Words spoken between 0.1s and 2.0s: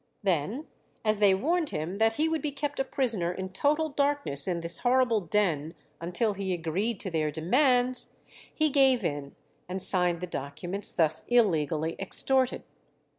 Then, as they warned him